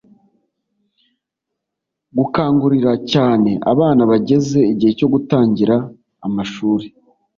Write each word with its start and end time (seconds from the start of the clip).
gukangurira 2.17 2.93
cyane 3.11 3.51
abana 3.71 4.01
bageze 4.11 4.59
igihe 4.71 4.91
cyo 4.99 5.07
gutangira 5.13 5.75
amashuri 6.27 6.85